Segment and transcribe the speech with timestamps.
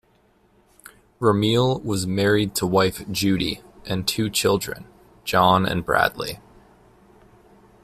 [1.19, 4.87] Ramil was married to wife Judy, and two children,
[5.25, 6.39] Jon and Bradley.